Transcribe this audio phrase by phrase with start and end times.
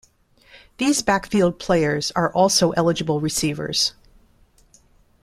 [0.79, 3.93] These backfield players are also eligible receivers.